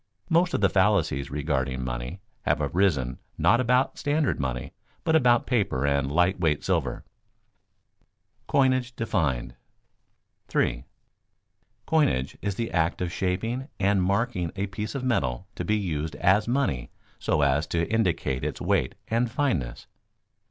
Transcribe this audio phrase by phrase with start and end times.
[0.31, 5.85] Most of the fallacies regarding money have arisen not about standard money, but about paper
[5.85, 7.05] and light weight silver.
[7.99, 9.55] [Sidenote: Coinage defined]
[10.47, 10.85] 3.
[11.87, 16.15] _Coinage is the act of shaping and marking a piece of metal to be used
[16.15, 16.89] as money
[17.19, 19.85] so as to indicate its weight and fineness.